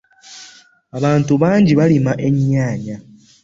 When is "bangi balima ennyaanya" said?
1.41-2.95